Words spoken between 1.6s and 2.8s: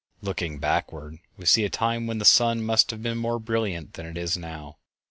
a time when the sun